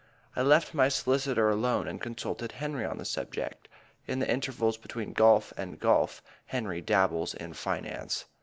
I 0.35 0.41
left 0.41 0.73
my 0.73 0.89
solicitor 0.89 1.51
alone 1.51 1.87
and 1.87 2.01
consulted 2.01 2.53
Henry 2.53 2.85
on 2.85 2.97
the 2.97 3.05
subject. 3.05 3.67
In 4.07 4.17
the 4.17 4.27
intervals 4.27 4.75
between 4.75 5.13
golf 5.13 5.53
and 5.55 5.79
golf 5.79 6.23
Henry 6.47 6.81
dabbles 6.81 7.35
in 7.35 7.53
finance. 7.53 8.25